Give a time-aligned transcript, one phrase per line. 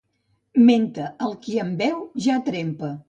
[0.69, 2.91] Menta, que el qui en beu ja trempa.